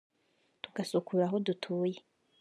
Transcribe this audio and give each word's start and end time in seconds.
tugasukura 0.61 1.21
aho 1.27 1.35
dutuye 1.47 1.97